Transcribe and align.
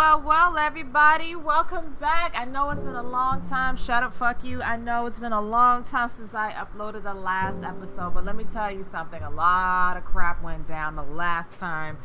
well, 0.00 0.22
well, 0.22 0.56
everybody. 0.56 1.36
Welcome 1.36 1.94
back. 2.00 2.34
I 2.34 2.46
know 2.46 2.70
it's 2.70 2.82
been 2.82 2.94
a 2.94 3.02
long 3.02 3.46
time. 3.46 3.76
Shut 3.76 4.02
up, 4.02 4.14
fuck 4.14 4.42
you. 4.42 4.62
I 4.62 4.78
know 4.78 5.04
it's 5.04 5.18
been 5.18 5.34
a 5.34 5.42
long 5.42 5.84
time 5.84 6.08
since 6.08 6.32
I 6.32 6.52
uploaded 6.52 7.02
the 7.02 7.12
last 7.12 7.62
episode, 7.62 8.14
but 8.14 8.24
let 8.24 8.34
me 8.34 8.44
tell 8.44 8.70
you 8.70 8.82
something. 8.82 9.22
A 9.22 9.28
lot 9.28 9.98
of 9.98 10.06
crap 10.06 10.42
went 10.42 10.66
down 10.66 10.96
the 10.96 11.02
last 11.02 11.52
time 11.58 11.98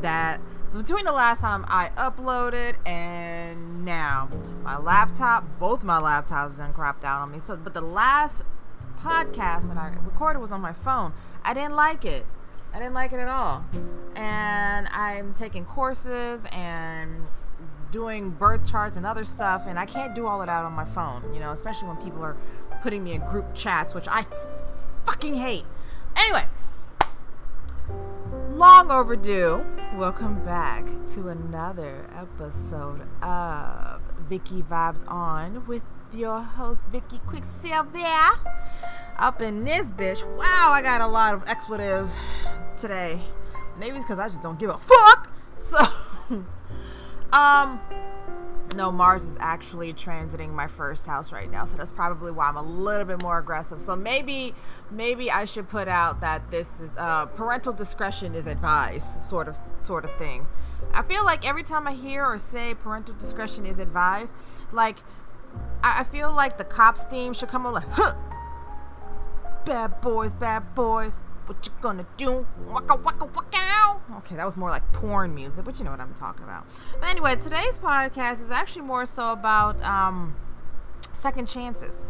that 0.00 0.40
between 0.72 1.04
the 1.04 1.10
last 1.10 1.40
time 1.40 1.64
I 1.66 1.88
uploaded 1.96 2.76
and 2.86 3.84
now. 3.84 4.28
My 4.62 4.78
laptop, 4.78 5.58
both 5.58 5.82
my 5.82 6.00
laptops 6.00 6.56
then 6.56 6.72
crapped 6.72 7.02
out 7.02 7.20
on 7.20 7.32
me. 7.32 7.40
So, 7.40 7.56
but 7.56 7.74
the 7.74 7.80
last 7.80 8.44
podcast 9.00 9.66
that 9.66 9.76
I 9.76 9.92
recorded 10.04 10.38
was 10.38 10.52
on 10.52 10.60
my 10.60 10.72
phone. 10.72 11.14
I 11.42 11.52
didn't 11.54 11.74
like 11.74 12.04
it. 12.04 12.26
I 12.72 12.78
didn't 12.78 12.94
like 12.94 13.12
it 13.12 13.18
at 13.18 13.26
all. 13.26 13.64
And 14.14 14.86
I'm 14.86 15.34
taking 15.34 15.64
courses 15.64 16.42
and 16.52 17.26
doing 17.92 18.30
birth 18.30 18.70
charts 18.70 18.96
and 18.96 19.04
other 19.04 19.24
stuff, 19.24 19.64
and 19.66 19.78
I 19.78 19.86
can't 19.86 20.14
do 20.14 20.26
all 20.26 20.40
of 20.40 20.46
that 20.46 20.64
on 20.64 20.72
my 20.72 20.84
phone, 20.84 21.34
you 21.34 21.40
know, 21.40 21.52
especially 21.52 21.88
when 21.88 21.96
people 21.96 22.22
are 22.22 22.36
putting 22.82 23.02
me 23.04 23.12
in 23.12 23.20
group 23.22 23.54
chats, 23.54 23.94
which 23.94 24.06
I 24.08 24.26
fucking 25.04 25.34
hate. 25.34 25.64
Anyway, 26.16 26.44
long 28.54 28.90
overdue. 28.90 29.64
Welcome 29.96 30.44
back 30.44 30.84
to 31.14 31.28
another 31.28 32.06
episode 32.14 33.02
of 33.22 34.00
Vicky 34.28 34.62
Vibes 34.62 35.06
On 35.08 35.66
with 35.66 35.82
your 36.12 36.40
host, 36.40 36.88
Vicky 36.90 37.20
Quicksilver. 37.26 38.38
Up 39.18 39.40
in 39.40 39.64
this 39.64 39.90
bitch. 39.90 40.24
Wow, 40.36 40.70
I 40.72 40.80
got 40.82 41.00
a 41.00 41.06
lot 41.06 41.34
of 41.34 41.46
expletives 41.48 42.16
today. 42.78 43.20
Maybe 43.78 43.96
it's 43.96 44.04
because 44.04 44.18
I 44.18 44.28
just 44.28 44.42
don't 44.42 44.58
give 44.58 44.70
a 44.70 44.78
fuck. 44.78 45.30
So, 45.56 45.84
um, 47.32 47.80
no, 48.74 48.92
Mars 48.92 49.24
is 49.24 49.36
actually 49.40 49.92
transiting 49.92 50.50
my 50.50 50.66
first 50.66 51.06
house 51.06 51.32
right 51.32 51.50
now, 51.50 51.64
so 51.64 51.76
that's 51.76 51.90
probably 51.90 52.30
why 52.30 52.48
I'm 52.48 52.56
a 52.56 52.62
little 52.62 53.04
bit 53.04 53.22
more 53.22 53.38
aggressive. 53.38 53.82
So 53.82 53.96
maybe, 53.96 54.54
maybe 54.90 55.30
I 55.30 55.44
should 55.44 55.68
put 55.68 55.88
out 55.88 56.20
that 56.20 56.50
this 56.50 56.80
is 56.80 56.90
uh, 56.96 57.26
parental 57.26 57.72
discretion 57.72 58.34
is 58.34 58.46
advised, 58.46 59.22
sort 59.22 59.48
of, 59.48 59.58
sort 59.82 60.04
of 60.04 60.14
thing. 60.16 60.46
I 60.94 61.02
feel 61.02 61.24
like 61.24 61.46
every 61.46 61.62
time 61.62 61.86
I 61.86 61.94
hear 61.94 62.24
or 62.24 62.38
say 62.38 62.74
parental 62.74 63.14
discretion 63.14 63.66
is 63.66 63.78
advised, 63.78 64.32
like 64.72 64.98
I, 65.82 66.00
I 66.00 66.04
feel 66.04 66.32
like 66.32 66.58
the 66.58 66.64
cops 66.64 67.02
theme 67.04 67.34
should 67.34 67.48
come 67.48 67.66
on 67.66 67.74
like, 67.74 67.88
huh, 67.90 68.14
bad 69.64 70.00
boys, 70.00 70.32
bad 70.32 70.74
boys 70.74 71.18
what 71.50 71.66
you 71.66 71.72
gonna 71.82 72.06
do? 72.16 72.46
Waka 72.68 72.94
waka 72.94 73.24
waka. 73.24 74.00
Okay, 74.18 74.36
that 74.36 74.46
was 74.46 74.56
more 74.56 74.70
like 74.70 74.92
porn 74.92 75.34
music, 75.34 75.64
but 75.64 75.80
you 75.80 75.84
know 75.84 75.90
what 75.90 75.98
I'm 75.98 76.14
talking 76.14 76.44
about. 76.44 76.64
But 77.00 77.08
anyway, 77.08 77.34
today's 77.34 77.76
podcast 77.80 78.40
is 78.40 78.52
actually 78.52 78.82
more 78.82 79.04
so 79.04 79.32
about 79.32 79.82
um, 79.82 80.36
second 81.12 81.48
chances. 81.48 82.04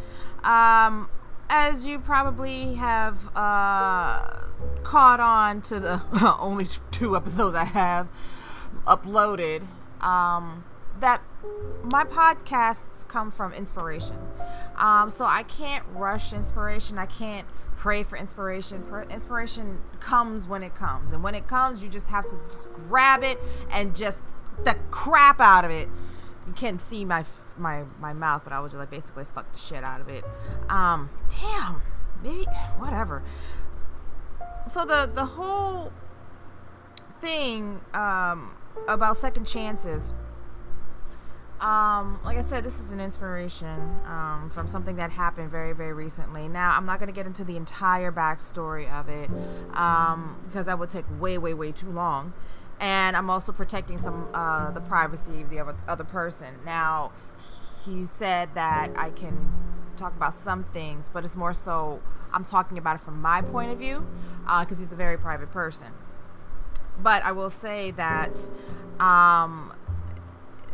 Um, 0.45 1.09
as 1.49 1.87
you 1.87 1.99
probably 1.99 2.75
have 2.75 3.17
uh, 3.35 4.43
caught 4.83 5.21
on 5.21 5.63
to 5.63 5.81
the 5.81 6.03
only 6.39 6.69
two 6.91 7.17
episodes 7.17 7.55
I 7.55 7.65
have 7.65 8.09
uploaded, 8.87 9.67
um, 10.03 10.65
that 11.01 11.23
my 11.83 12.05
podcasts 12.05 13.07
come 13.09 13.31
from 13.31 13.53
inspiration. 13.53 14.17
Um, 14.77 15.11
so 15.11 15.25
I 15.25 15.43
can't 15.43 15.85
rush 15.95 16.33
inspiration. 16.33 16.99
I 16.99 17.07
can't 17.07 17.47
pray 17.77 18.03
for 18.03 18.17
inspiration. 18.17 18.85
Inspiration 19.11 19.81
comes 20.01 20.47
when 20.47 20.63
it 20.63 20.75
comes, 20.75 21.13
and 21.13 21.23
when 21.23 21.35
it 21.35 21.49
comes, 21.49 21.83
you 21.83 21.89
just 21.89 22.09
have 22.09 22.27
to 22.27 22.37
just 22.47 22.73
grab 22.73 23.23
it 23.25 23.39
and 23.73 23.97
just 23.97 24.23
the 24.65 24.77
crap 24.91 25.41
out 25.41 25.65
of 25.65 25.71
it. 25.71 25.89
You 26.47 26.53
can't 26.53 26.81
see 26.81 27.05
my 27.05 27.25
my 27.57 27.85
my 27.99 28.13
mouth, 28.13 28.43
but 28.45 28.53
I 28.53 28.61
was 28.61 28.73
just 28.73 28.81
like 28.81 28.91
basically 28.91 29.25
fuck 29.35 29.51
the 29.53 29.59
shit 29.59 29.83
out 29.83 30.01
of 30.01 30.09
it. 30.09 30.25
Um, 30.69 31.11
damn, 31.29 31.83
maybe 32.23 32.45
whatever. 32.79 33.23
So 34.69 34.85
the 34.85 35.11
the 35.13 35.25
whole 35.25 35.93
thing 37.21 37.81
um, 37.95 38.57
about 38.89 39.17
second 39.17 39.47
chances 39.47 40.15
um, 41.61 42.19
like 42.25 42.39
I 42.39 42.43
said, 42.43 42.65
this 42.65 42.81
is 42.81 42.93
an 42.93 43.01
inspiration 43.01 44.01
um, 44.07 44.51
from 44.53 44.67
something 44.67 44.97
that 44.97 45.11
happened 45.11 45.51
very, 45.51 45.75
very 45.75 45.93
recently. 45.93 46.49
Now, 46.49 46.75
I'm 46.75 46.87
not 46.87 46.99
going 46.99 47.09
to 47.09 47.15
get 47.15 47.27
into 47.27 47.45
the 47.45 47.57
entire 47.57 48.11
backstory 48.11 48.91
of 48.91 49.09
it 49.09 49.29
um, 49.75 50.37
because 50.47 50.67
that 50.67 50.79
would 50.79 50.89
take 50.89 51.05
way, 51.21 51.37
way, 51.37 51.53
way 51.53 51.71
too 51.71 51.91
long. 51.91 52.33
And 52.81 53.15
I'm 53.15 53.29
also 53.29 53.53
protecting 53.53 53.99
some 53.99 54.29
uh, 54.33 54.71
the 54.71 54.81
privacy 54.81 55.43
of 55.43 55.51
the 55.51 55.59
other, 55.59 55.77
other 55.87 56.05
person. 56.05 56.55
Now, 56.65 57.13
he 57.85 58.07
said 58.07 58.55
that 58.55 58.91
I 58.97 59.11
can 59.11 59.53
talk 59.99 60.17
about 60.17 60.33
some 60.33 60.65
things, 60.65 61.11
but 61.13 61.25
it's 61.25 61.37
more 61.37 61.53
so 61.53 62.01
I'm 62.33 62.47
talking 62.47 62.79
about 62.79 62.97
it 62.97 63.03
from 63.03 63.21
my 63.21 63.43
point 63.43 63.71
of 63.71 63.79
view 63.79 64.07
because 64.45 64.79
uh, 64.79 64.81
he's 64.81 64.93
a 64.93 64.97
very 64.97 65.19
private 65.19 65.51
person. 65.53 65.89
But 67.03 67.23
I 67.23 67.33
will 67.33 67.51
say 67.51 67.91
that 67.93 68.49
um, 68.99 69.75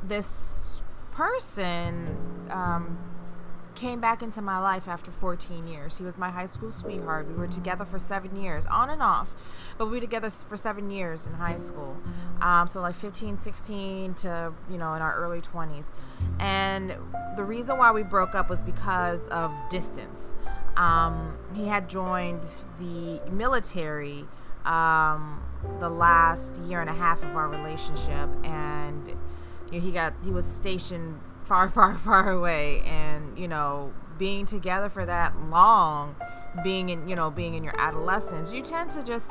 this 0.03 0.76
person 1.16 2.15
um, 2.50 2.99
came 3.75 4.00
back 4.00 4.22
into 4.22 4.43
my 4.43 4.59
life 4.59 4.87
after 4.87 5.10
14 5.10 5.66
years. 5.66 5.97
He 5.97 6.04
was 6.04 6.19
my 6.19 6.31
high 6.31 6.44
school 6.44 6.71
sweetheart. 6.71 7.27
We 7.27 7.34
were 7.34 7.47
together 7.47 7.87
for 7.87 7.99
seven 7.99 8.37
years, 8.37 8.66
on 8.66 8.91
and 8.91 9.03
off, 9.03 9.32
but 9.78 9.87
we 9.87 9.93
were 9.93 10.00
together 10.00 10.28
for 10.28 10.59
seven 10.59 10.91
years 10.91 11.25
in 11.25 11.32
high 11.32 11.56
school. 11.56 11.97
Um, 12.43 12.69
so, 12.69 12.82
like 12.82 12.97
15, 12.97 13.38
16 13.38 14.15
to, 14.15 14.53
you 14.71 14.77
know, 14.77 14.93
in 14.93 15.00
our 15.00 15.15
early 15.16 15.41
20s. 15.41 15.91
And 16.38 16.94
the 17.37 17.44
reason 17.44 17.78
why 17.78 17.93
we 17.93 18.03
broke 18.03 18.34
up 18.34 18.50
was 18.50 18.62
because 18.62 19.27
of 19.28 19.53
distance. 19.71 20.34
Um, 20.77 21.38
he 21.54 21.66
had 21.66 21.88
joined 21.88 22.43
the 22.78 23.22
military 23.31 24.27
um, 24.66 25.43
the 25.81 25.88
last 25.88 26.54
year 26.66 26.83
and 26.83 26.91
a 26.91 26.94
half 26.94 27.22
of 27.22 27.34
our 27.37 27.48
relationship, 27.48 28.28
and 28.44 29.16
you 29.71 29.81
know, 29.81 29.87
he 29.87 29.93
got 29.93 30.15
he 30.25 30.31
was 30.31 30.47
stationed 30.47 31.21
far, 31.44 31.69
far, 31.71 31.97
far 31.99 32.31
away, 32.31 32.82
and 32.87 33.38
you 33.38 33.49
know, 33.49 33.93
being 34.19 34.47
together 34.47 34.88
for 34.88 35.06
that 35.06 35.34
long, 35.50 36.16
being 36.65 36.88
in 36.88 37.09
you 37.09 37.16
know, 37.16 37.31
being 37.31 37.54
in 37.54 37.65
your 37.65 37.78
adolescence, 37.78 38.53
you 38.53 38.62
tend 38.62 38.91
to 38.91 39.03
just 39.03 39.31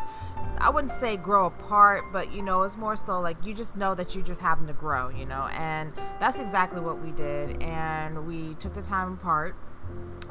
I 0.58 0.70
wouldn't 0.70 0.94
say 0.94 1.18
grow 1.18 1.48
apart, 1.48 2.06
but 2.14 2.32
you 2.32 2.42
know, 2.42 2.64
it's 2.64 2.78
more 2.78 2.96
so 2.96 3.20
like 3.20 3.46
you 3.46 3.54
just 3.54 3.76
know 3.76 3.96
that 3.96 4.16
you 4.16 4.22
just 4.22 4.42
happen 4.42 4.68
to 4.68 4.74
grow, 4.74 5.10
you 5.10 5.26
know, 5.26 5.48
and 5.54 5.92
that's 6.20 6.40
exactly 6.40 6.82
what 6.82 7.02
we 7.02 7.12
did. 7.12 7.62
And 7.62 8.28
we 8.28 8.56
took 8.56 8.74
the 8.74 8.82
time 8.82 9.14
apart. 9.14 9.56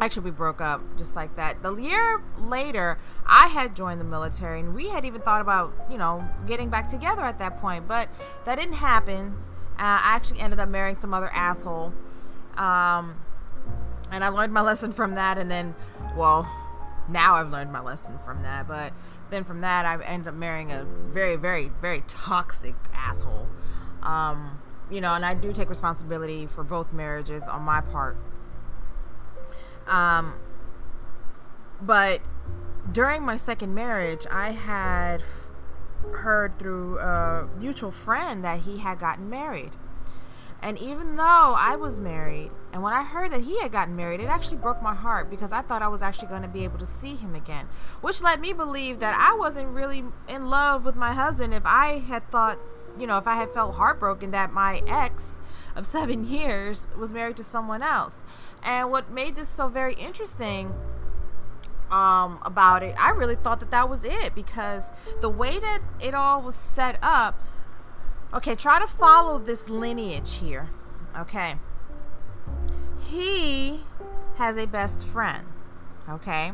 Actually, 0.00 0.25
we 0.25 0.31
broke 0.32 0.60
up 0.60 0.82
just 0.98 1.15
like 1.15 1.36
that. 1.36 1.62
The 1.62 1.75
year 1.76 2.21
later, 2.38 2.98
I 3.26 3.48
had 3.48 3.76
joined 3.76 4.00
the 4.00 4.04
military, 4.04 4.60
and 4.60 4.75
we 4.75 4.88
had 4.88 5.04
even 5.04 5.21
thought 5.21 5.41
about, 5.41 5.72
you 5.91 5.98
know, 5.98 6.28
getting 6.47 6.69
back 6.69 6.88
together 6.88 7.22
at 7.22 7.38
that 7.38 7.60
point, 7.60 7.86
but 7.86 8.09
that 8.44 8.56
didn't 8.56 8.75
happen. 8.75 9.36
Uh, 9.79 9.99
I 10.03 10.15
actually 10.15 10.41
ended 10.41 10.61
up 10.61 10.69
marrying 10.69 10.97
some 10.99 11.12
other 11.12 11.29
asshole. 11.33 11.93
Um, 12.57 13.17
and 14.11 14.23
I 14.23 14.29
learned 14.29 14.53
my 14.53 14.61
lesson 14.61 14.93
from 14.93 15.15
that. 15.17 15.39
And 15.39 15.51
then, 15.51 15.75
well, 16.17 16.49
now 17.09 17.35
I've 17.35 17.51
learned 17.51 17.73
my 17.73 17.81
lesson 17.81 18.19
from 18.25 18.43
that. 18.43 18.69
But 18.69 18.93
then 19.31 19.45
from 19.45 19.61
that, 19.63 19.84
I 19.84 20.03
ended 20.05 20.29
up 20.29 20.34
marrying 20.34 20.71
a 20.71 20.84
very, 20.84 21.37
very, 21.37 21.71
very 21.81 22.05
toxic 22.07 22.75
asshole. 22.93 23.49
Um, 24.03 24.61
you 24.91 25.01
know, 25.01 25.15
and 25.15 25.25
I 25.25 25.34
do 25.34 25.53
take 25.53 25.69
responsibility 25.69 26.47
for 26.47 26.63
both 26.63 26.93
marriages 26.93 27.43
on 27.45 27.63
my 27.63 27.81
part. 27.81 28.17
Um, 29.89 30.34
but 31.81 32.21
during 32.91 33.23
my 33.23 33.37
second 33.37 33.75
marriage, 33.75 34.27
I 34.31 34.53
had 34.53 35.22
heard 36.12 36.59
through 36.59 36.98
a 36.98 37.48
mutual 37.59 37.91
friend 37.91 38.45
that 38.45 38.60
he 38.60 38.78
had 38.78 38.98
gotten 38.98 39.28
married. 39.28 39.72
And 40.62 40.78
even 40.78 41.16
though 41.16 41.54
I 41.59 41.77
was 41.77 42.01
married, 42.01 42.51
and 42.72 42.83
when 42.83 42.95
I 42.95 43.04
heard 43.04 43.33
that 43.33 43.42
he 43.42 43.60
had 43.60 43.71
gotten 43.71 43.97
married, 43.97 44.21
it 44.21 44.28
actually 44.28 44.56
broke 44.56 44.80
my 44.80 44.95
heart 44.95 45.28
because 45.28 45.53
I 45.53 45.60
thought 45.60 45.83
I 45.83 45.89
was 45.89 46.01
actually 46.01 46.28
going 46.28 46.41
to 46.41 46.48
be 46.48 46.65
able 46.65 46.78
to 46.78 46.86
see 46.86 47.16
him 47.16 47.34
again, 47.34 47.68
which 48.01 48.22
led 48.22 48.41
me 48.41 48.54
believe 48.54 48.98
that 49.01 49.15
I 49.15 49.36
wasn't 49.36 49.74
really 49.74 50.04
in 50.27 50.48
love 50.48 50.86
with 50.86 50.97
my 50.97 51.12
husband 51.12 51.53
if 51.53 51.66
I 51.66 51.98
had 51.98 52.30
thought, 52.30 52.59
you 52.98 53.07
know, 53.07 53.18
if 53.18 53.27
I 53.27 53.34
had 53.34 53.53
felt 53.53 53.74
heartbroken 53.74 54.30
that 54.30 54.54
my 54.54 54.80
ex 54.86 55.41
of 55.77 55.84
7 55.98 56.27
years 56.27 56.89
was 56.97 57.12
married 57.12 57.36
to 57.36 57.45
someone 57.45 57.83
else. 57.83 58.22
And 58.62 58.91
what 58.91 59.10
made 59.10 59.36
this 59.36 59.50
so 59.50 59.68
very 59.68 59.92
interesting 59.95 60.72
um, 61.95 62.39
about 62.43 62.83
it, 62.83 62.95
I 62.99 63.11
really 63.11 63.37
thought 63.37 63.61
that 63.61 63.71
that 63.71 63.89
was 63.89 64.05
it 64.05 64.35
because 64.35 64.91
the 65.21 65.29
way 65.29 65.59
that 65.59 65.81
it 66.03 66.15
all 66.15 66.43
was 66.43 66.55
set 66.55 66.99
up. 67.03 67.41
Okay, 68.33 68.55
try 68.55 68.81
to 68.81 68.87
follow 68.87 69.39
this 69.39 69.69
lineage 69.69 70.37
here. 70.37 70.71
Okay. 71.17 71.55
He 72.99 73.83
has 74.37 74.57
a 74.57 74.67
best 74.67 75.07
friend. 75.07 75.47
Okay. 76.09 76.53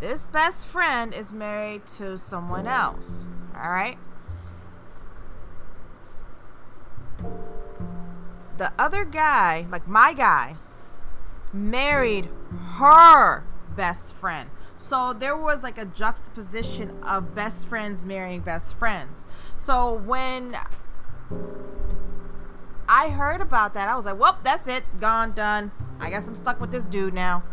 This 0.00 0.26
best 0.26 0.66
friend 0.66 1.14
is 1.14 1.32
married 1.32 1.86
to 1.98 2.18
someone 2.18 2.66
else. 2.66 3.28
All 3.56 3.70
right. 3.70 3.98
the 8.62 8.72
other 8.78 9.04
guy, 9.04 9.66
like 9.72 9.88
my 9.88 10.12
guy, 10.12 10.54
married 11.52 12.28
her 12.76 13.44
best 13.74 14.14
friend. 14.14 14.48
So 14.82 15.12
there 15.12 15.36
was 15.36 15.62
like 15.62 15.78
a 15.78 15.84
juxtaposition 15.84 16.98
of 17.04 17.36
best 17.36 17.68
friends 17.68 18.04
marrying 18.04 18.40
best 18.40 18.72
friends. 18.74 19.26
So 19.56 19.94
when 19.94 20.56
I 22.88 23.08
heard 23.10 23.40
about 23.40 23.74
that, 23.74 23.88
I 23.88 23.94
was 23.94 24.04
like, 24.04 24.18
well, 24.18 24.38
that's 24.42 24.66
it. 24.66 24.82
Gone, 25.00 25.32
done. 25.32 25.70
I 26.00 26.10
guess 26.10 26.26
I'm 26.26 26.34
stuck 26.34 26.60
with 26.60 26.72
this 26.72 26.84
dude 26.84 27.14
now. 27.14 27.44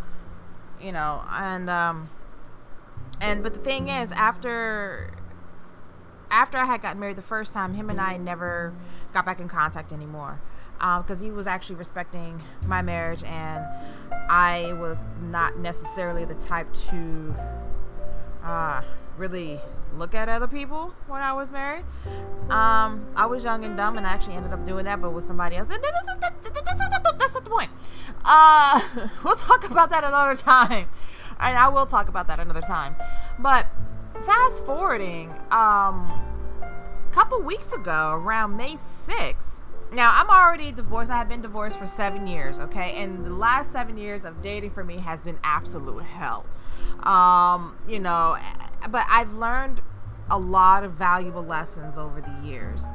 You 0.81 0.91
know, 0.91 1.23
and, 1.29 1.69
um, 1.69 2.09
and, 3.21 3.43
but 3.43 3.53
the 3.53 3.59
thing 3.59 3.89
is, 3.89 4.11
after, 4.11 5.11
after 6.31 6.57
I 6.57 6.65
had 6.65 6.81
gotten 6.81 6.99
married 6.99 7.15
the 7.15 7.21
first 7.21 7.53
time, 7.53 7.75
him 7.75 7.91
and 7.91 8.01
I 8.01 8.17
never 8.17 8.73
got 9.13 9.25
back 9.25 9.39
in 9.39 9.47
contact 9.47 9.93
anymore 9.93 10.41
because 10.79 11.19
um, 11.19 11.23
he 11.23 11.31
was 11.31 11.45
actually 11.45 11.75
respecting 11.75 12.41
my 12.65 12.81
marriage 12.81 13.23
and 13.23 13.65
I 14.29 14.73
was 14.73 14.97
not 15.21 15.57
necessarily 15.59 16.23
the 16.25 16.35
type 16.35 16.71
to 16.89 17.35
uh, 18.43 18.81
really 19.17 19.59
look 19.97 20.15
at 20.15 20.29
other 20.29 20.47
people 20.47 20.93
when 21.07 21.21
I 21.21 21.33
was 21.33 21.51
married. 21.51 21.83
Um, 22.49 23.05
I 23.15 23.25
was 23.25 23.43
young 23.43 23.65
and 23.65 23.75
dumb 23.75 23.97
and 23.97 24.07
I 24.07 24.11
actually 24.11 24.35
ended 24.35 24.53
up 24.53 24.65
doing 24.65 24.85
that, 24.85 25.01
but 25.01 25.11
with 25.11 25.27
somebody 25.27 25.57
else. 25.57 25.69
And 25.69 25.83
that's, 25.83 26.07
not, 26.07 26.43
that's 26.43 26.79
not 26.79 27.43
the 27.43 27.49
point. 27.49 27.69
Uh, 28.23 28.81
we'll 29.23 29.35
talk 29.35 29.69
about 29.69 29.89
that 29.89 30.03
another 30.03 30.35
time. 30.35 30.89
And 31.39 31.57
I 31.57 31.69
will 31.69 31.85
talk 31.85 32.09
about 32.09 32.27
that 32.27 32.39
another 32.39 32.61
time. 32.61 32.95
But 33.37 33.67
fast 34.25 34.63
forwarding, 34.65 35.31
um, 35.51 36.11
a 36.61 37.11
couple 37.11 37.41
weeks 37.41 37.73
ago, 37.73 38.11
around 38.13 38.57
May 38.57 38.75
6th, 38.75 39.61
now 39.91 40.11
I'm 40.13 40.29
already 40.29 40.71
divorced. 40.71 41.11
I 41.11 41.17
have 41.17 41.29
been 41.29 41.41
divorced 41.41 41.77
for 41.77 41.87
seven 41.87 42.27
years, 42.27 42.59
okay? 42.59 42.93
And 42.97 43.25
the 43.25 43.33
last 43.33 43.71
seven 43.71 43.97
years 43.97 44.25
of 44.25 44.41
dating 44.41 44.71
for 44.71 44.83
me 44.83 44.97
has 44.97 45.21
been 45.21 45.39
absolute 45.43 46.03
hell. 46.03 46.45
Um, 47.03 47.77
you 47.87 47.99
know, 47.99 48.37
but 48.89 49.05
I've 49.09 49.33
learned 49.33 49.81
a 50.29 50.37
lot 50.37 50.83
of 50.83 50.93
valuable 50.93 51.43
lessons 51.43 51.97
over 51.97 52.21
the 52.21 52.47
years, 52.47 52.85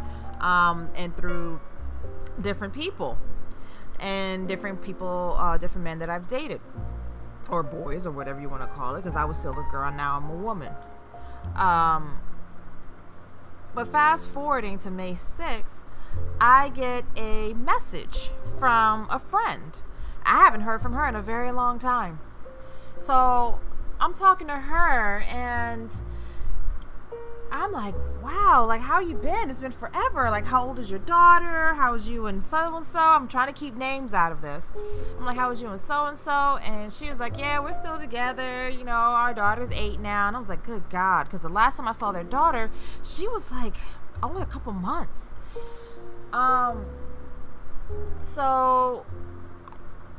um, 0.40 0.88
and 0.94 1.16
through 1.16 1.60
different 2.40 2.72
people 2.72 3.18
and 3.98 4.48
different 4.48 4.82
people, 4.82 5.36
uh, 5.38 5.56
different 5.56 5.84
men 5.84 5.98
that 6.00 6.10
I've 6.10 6.28
dated, 6.28 6.60
or 7.48 7.62
boys, 7.62 8.06
or 8.06 8.10
whatever 8.10 8.40
you 8.40 8.48
want 8.48 8.62
to 8.62 8.68
call 8.68 8.94
it, 8.96 9.02
because 9.02 9.16
I 9.16 9.24
was 9.24 9.38
still 9.38 9.52
a 9.52 9.66
girl, 9.70 9.90
now 9.92 10.16
I'm 10.16 10.30
a 10.30 10.36
woman. 10.36 10.72
Um, 11.56 12.18
but 13.74 13.88
fast 13.88 14.28
forwarding 14.28 14.78
to 14.80 14.90
May 14.90 15.14
6th, 15.14 15.83
I 16.40 16.68
get 16.70 17.04
a 17.16 17.54
message 17.54 18.30
from 18.58 19.06
a 19.10 19.18
friend. 19.18 19.82
I 20.24 20.38
haven't 20.38 20.62
heard 20.62 20.80
from 20.80 20.92
her 20.94 21.06
in 21.08 21.14
a 21.14 21.22
very 21.22 21.52
long 21.52 21.78
time. 21.78 22.18
So 22.98 23.60
I'm 24.00 24.14
talking 24.14 24.46
to 24.46 24.56
her 24.56 25.20
and 25.20 25.90
I'm 27.50 27.72
like, 27.72 27.94
wow, 28.22 28.64
like 28.66 28.80
how 28.80 29.00
you 29.00 29.14
been? 29.14 29.50
It's 29.50 29.60
been 29.60 29.70
forever. 29.70 30.30
Like 30.30 30.44
how 30.44 30.66
old 30.66 30.78
is 30.78 30.90
your 30.90 30.98
daughter? 31.00 31.74
How's 31.74 32.08
you 32.08 32.26
and 32.26 32.44
so 32.44 32.76
and 32.76 32.84
so? 32.84 32.98
I'm 32.98 33.28
trying 33.28 33.46
to 33.46 33.52
keep 33.52 33.76
names 33.76 34.14
out 34.14 34.32
of 34.32 34.40
this. 34.42 34.72
I'm 35.18 35.24
like, 35.24 35.36
how 35.36 35.50
was 35.50 35.60
you 35.60 35.68
and 35.68 35.80
so 35.80 36.06
and 36.06 36.18
so? 36.18 36.58
And 36.64 36.92
she 36.92 37.08
was 37.08 37.20
like, 37.20 37.38
yeah, 37.38 37.58
we're 37.60 37.78
still 37.78 37.98
together. 37.98 38.68
You 38.68 38.84
know, 38.84 38.92
our 38.92 39.34
daughter's 39.34 39.70
eight 39.72 40.00
now. 40.00 40.26
And 40.26 40.36
I 40.36 40.40
was 40.40 40.48
like, 40.48 40.64
good 40.64 40.88
God, 40.90 41.24
because 41.24 41.40
the 41.40 41.48
last 41.48 41.76
time 41.76 41.86
I 41.86 41.92
saw 41.92 42.12
their 42.12 42.24
daughter, 42.24 42.70
she 43.02 43.28
was 43.28 43.50
like 43.50 43.76
only 44.22 44.42
a 44.42 44.46
couple 44.46 44.72
months. 44.72 45.33
Um, 46.34 46.86
so 48.22 49.06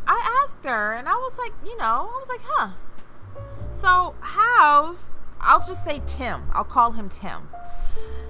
I 0.08 0.42
asked 0.44 0.64
her, 0.64 0.94
and 0.94 1.10
I 1.10 1.16
was 1.16 1.38
like, 1.38 1.52
you 1.66 1.78
know, 1.78 1.84
I 1.84 2.24
was 2.24 2.30
like, 2.30 2.42
huh. 2.44 2.70
So 3.72 4.16
how's 4.22 5.12
I'll 5.42 5.60
just 5.60 5.84
say 5.84 6.02
Tim. 6.08 6.44
I'll 6.54 6.64
call 6.64 6.94
him 6.94 7.10
Tim. 7.10 7.50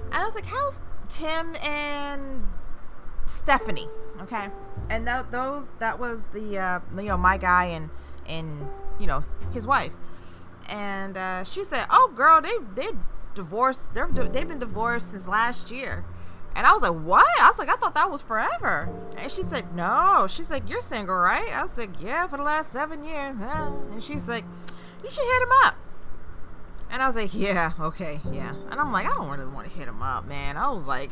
And 0.06 0.14
I 0.14 0.24
was 0.24 0.34
like, 0.34 0.46
how's 0.46 0.80
Tim 1.08 1.54
and 1.64 2.48
Stephanie? 3.26 3.88
Okay, 4.20 4.48
and 4.90 5.06
that 5.06 5.30
those 5.30 5.68
that 5.78 6.00
was 6.00 6.26
the 6.32 6.58
uh, 6.58 6.80
you 6.96 7.04
know 7.04 7.16
my 7.16 7.36
guy 7.36 7.66
and 7.66 7.90
and 8.26 8.68
you 8.98 9.06
know 9.06 9.24
his 9.52 9.64
wife, 9.64 9.92
and 10.68 11.16
uh, 11.16 11.44
she 11.44 11.62
said, 11.62 11.86
oh 11.90 12.12
girl, 12.16 12.40
they 12.40 12.56
they 12.74 12.90
divorced. 13.34 13.94
They're 13.94 14.08
they've 14.08 14.48
been 14.48 14.58
divorced 14.58 15.12
since 15.12 15.28
last 15.28 15.70
year. 15.70 16.04
And 16.56 16.66
I 16.66 16.72
was 16.72 16.80
like, 16.80 16.94
what? 16.94 17.26
I 17.40 17.48
was 17.48 17.58
like, 17.58 17.68
I 17.68 17.76
thought 17.76 17.94
that 17.94 18.10
was 18.10 18.22
forever. 18.22 18.88
And 19.18 19.30
she 19.30 19.42
said, 19.42 19.76
no. 19.76 20.26
She's 20.28 20.50
like, 20.50 20.68
you're 20.68 20.80
single, 20.80 21.14
right? 21.14 21.54
I 21.54 21.62
was 21.62 21.76
like, 21.76 22.02
yeah, 22.02 22.26
for 22.26 22.38
the 22.38 22.42
last 22.42 22.72
seven 22.72 23.04
years. 23.04 23.36
And 23.38 24.02
she's 24.02 24.26
like, 24.26 24.44
you 25.04 25.10
should 25.10 25.24
hit 25.24 25.42
him 25.42 25.48
up. 25.64 25.76
And 26.90 27.02
I 27.02 27.06
was 27.06 27.16
like, 27.16 27.34
yeah, 27.34 27.72
okay, 27.78 28.20
yeah. 28.32 28.54
And 28.70 28.80
I'm 28.80 28.90
like, 28.90 29.06
I 29.06 29.14
don't 29.14 29.28
really 29.28 29.52
want 29.52 29.68
to 29.68 29.72
hit 29.72 29.86
him 29.86 30.02
up, 30.02 30.26
man. 30.26 30.56
I 30.56 30.70
was 30.70 30.86
like, 30.86 31.10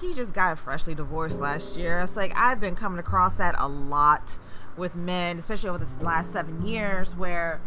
he 0.00 0.12
just 0.12 0.34
got 0.34 0.58
freshly 0.58 0.94
divorced 0.94 1.40
last 1.40 1.76
year. 1.76 2.00
It's 2.00 2.16
like, 2.16 2.36
I've 2.36 2.60
been 2.60 2.76
coming 2.76 2.98
across 2.98 3.32
that 3.34 3.54
a 3.58 3.68
lot 3.68 4.38
with 4.76 4.94
men, 4.94 5.38
especially 5.38 5.70
over 5.70 5.78
this 5.78 5.96
last 6.02 6.32
seven 6.32 6.66
years, 6.66 7.16
where 7.16 7.60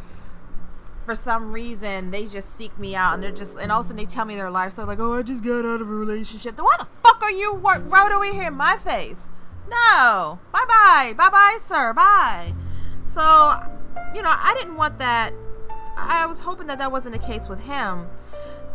for 1.05 1.13
some 1.15 1.51
reason 1.51 2.09
they 2.09 2.25
just 2.25 2.55
seek 2.55 2.77
me 2.79 2.95
out 2.95 3.13
and 3.13 3.23
they're 3.23 3.31
just 3.31 3.57
and 3.57 3.71
all 3.71 3.81
of 3.81 3.85
a 3.85 3.89
sudden 3.89 4.03
they 4.03 4.11
tell 4.11 4.25
me 4.25 4.35
their 4.35 4.49
life 4.49 4.73
so 4.73 4.83
like 4.83 4.99
oh 4.99 5.13
i 5.13 5.21
just 5.21 5.43
got 5.43 5.63
out 5.63 5.79
of 5.79 5.87
a 5.87 5.93
relationship. 5.93 6.55
Then 6.55 6.65
why 6.65 6.75
the 6.79 6.87
fuck 7.03 7.21
are 7.21 7.31
you 7.31 7.53
right 7.53 8.11
over 8.11 8.25
here 8.25 8.47
in 8.47 8.55
my 8.55 8.77
face? 8.77 9.29
No. 9.69 10.39
Bye 10.51 10.65
bye 10.67 11.13
bye 11.15 11.29
bye 11.29 11.57
sir. 11.61 11.93
Bye. 11.93 12.53
So 13.05 13.21
you 14.13 14.21
know 14.21 14.33
i 14.33 14.55
didn't 14.59 14.75
want 14.75 14.97
that. 14.99 15.33
I 15.95 16.25
was 16.25 16.39
hoping 16.39 16.67
that 16.67 16.79
that 16.79 16.91
wasn't 16.91 17.13
the 17.13 17.25
case 17.25 17.47
with 17.47 17.61
him. 17.61 18.07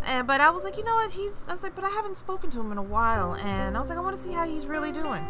And 0.05 0.27
but 0.27 0.41
i 0.41 0.51
was 0.51 0.63
like 0.63 0.77
you 0.77 0.85
know 0.85 0.95
what? 0.95 1.11
He's 1.11 1.45
i 1.49 1.53
was 1.53 1.65
like 1.65 1.75
but 1.75 1.85
i 1.85 1.89
haven't 1.89 2.17
spoken 2.17 2.49
to 2.51 2.61
him 2.61 2.71
in 2.71 2.79
a 2.79 2.83
while. 2.83 3.35
And 3.35 3.77
i 3.77 3.81
was 3.81 3.89
like 3.89 3.99
i 3.99 4.01
want 4.01 4.17
to 4.17 4.23
see 4.23 4.33
how 4.33 4.47
he's 4.47 4.67
really 4.67 4.93
doing. 4.93 5.27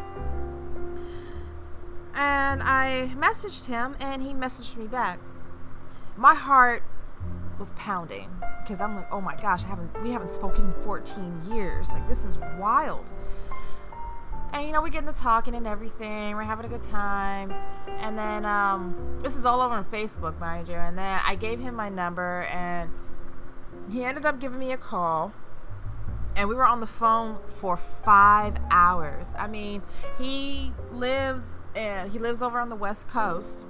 And 2.15 2.63
i 2.63 3.11
messaged 3.17 3.67
him 3.67 3.97
and 3.99 4.23
he 4.23 4.35
messaged 4.35 4.77
me 4.77 4.87
back. 4.87 5.19
My 6.17 6.35
heart 6.35 6.83
was 7.61 7.71
pounding 7.77 8.29
because 8.63 8.81
I'm 8.81 8.97
like, 8.97 9.07
oh 9.13 9.21
my 9.21 9.37
gosh, 9.37 9.63
I 9.63 9.67
haven't 9.67 10.03
we 10.03 10.11
haven't 10.11 10.35
spoken 10.35 10.65
in 10.65 10.83
14 10.85 11.43
years. 11.53 11.91
Like 11.91 12.09
this 12.09 12.25
is 12.25 12.39
wild. 12.59 13.05
And 14.53 14.67
you 14.67 14.73
know, 14.73 14.83
we 14.83 14.91
get 14.91 15.05
into 15.07 15.15
talking 15.15 15.55
and 15.55 15.67
everything. 15.67 16.35
We're 16.35 16.43
having 16.43 16.67
a 16.67 16.69
good 16.69 16.83
time. 16.83 17.55
And 17.87 18.19
then 18.19 18.45
um, 18.45 19.21
this 19.23 19.37
is 19.37 19.45
all 19.45 19.61
over 19.61 19.75
on 19.75 19.85
Facebook, 19.85 20.41
mind 20.41 20.69
you. 20.69 20.75
And 20.75 20.99
then 20.99 21.21
I 21.25 21.37
gave 21.37 21.61
him 21.61 21.77
my 21.77 21.89
number, 21.89 22.43
and 22.51 22.91
he 23.93 24.03
ended 24.03 24.27
up 24.27 24.41
giving 24.41 24.59
me 24.59 24.73
a 24.73 24.77
call. 24.77 25.33
And 26.35 26.49
we 26.49 26.57
were 26.57 26.67
on 26.67 26.81
the 26.81 26.89
phone 26.89 27.39
for 27.47 27.77
five 27.77 28.57
hours. 28.73 29.29
I 29.39 29.47
mean, 29.47 29.83
he 30.19 30.73
lives 30.91 31.45
uh, 31.77 32.09
he 32.09 32.19
lives 32.19 32.43
over 32.43 32.59
on 32.59 32.71
the 32.71 32.77
West 32.77 33.09
Coast 33.09 33.65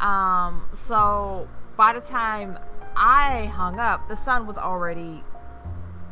um, 0.00 0.68
so 0.74 1.48
by 1.76 1.92
the 1.92 2.00
time 2.00 2.58
I 2.96 3.46
hung 3.54 3.78
up, 3.78 4.08
the 4.08 4.16
sun 4.16 4.46
was 4.46 4.56
already 4.56 5.22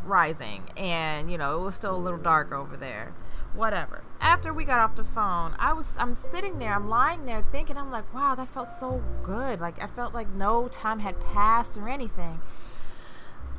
rising 0.04 0.62
and 0.76 1.32
you 1.32 1.38
know 1.38 1.56
it 1.56 1.64
was 1.64 1.74
still 1.74 1.96
a 1.96 1.98
little 1.98 2.18
dark 2.18 2.52
over 2.52 2.76
there. 2.76 3.14
Whatever. 3.54 4.02
After 4.20 4.52
we 4.52 4.64
got 4.64 4.80
off 4.80 4.96
the 4.96 5.04
phone 5.04 5.54
i 5.58 5.72
was 5.72 5.96
i'm 5.98 6.16
sitting 6.16 6.58
there 6.58 6.74
i'm 6.74 6.88
lying 6.88 7.24
there 7.24 7.44
thinking 7.52 7.76
i'm 7.76 7.90
like 7.90 8.12
wow 8.12 8.34
that 8.34 8.48
felt 8.48 8.68
so 8.68 9.02
good. 9.22 9.60
Like 9.60 9.82
i 9.82 9.86
felt 9.86 10.12
like 10.14 10.28
no 10.34 10.68
time 10.68 11.00
had 11.00 11.18
passed 11.20 11.76
or 11.76 11.88
anything. 11.88 12.40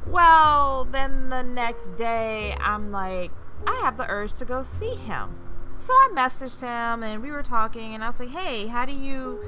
Well 0.05 0.85
then 0.85 1.29
the 1.29 1.41
next 1.41 1.97
day 1.97 2.55
i'm 2.59 2.91
like 2.91 3.31
i 3.65 3.79
have 3.83 3.97
the 3.97 4.09
urge 4.09 4.33
to 4.33 4.45
go 4.45 4.61
see 4.61 4.95
him. 4.95 5.35
So 5.77 5.93
I 5.93 6.09
messaged 6.13 6.61
him 6.61 7.03
and 7.03 7.21
we 7.21 7.31
were 7.31 7.43
talking 7.43 7.93
and 7.93 8.03
I 8.03 8.07
was 8.07 8.19
like, 8.19 8.29
"Hey, 8.29 8.67
how 8.67 8.85
do 8.85 8.93
you 8.93 9.39